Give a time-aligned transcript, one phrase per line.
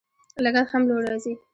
[0.43, 1.33] لګښت هم لوړ راځي.